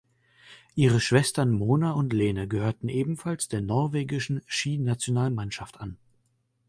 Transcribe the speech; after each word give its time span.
Ihre 0.73 0.99
Schwestern 0.99 1.51
Mona 1.51 1.91
und 1.91 2.11
Lene 2.11 2.47
gehörten 2.47 2.89
ebenfalls 2.89 3.49
der 3.49 3.61
norwegischen 3.61 4.41
Skinationalmannschaft 4.47 5.79
an. 5.79 5.99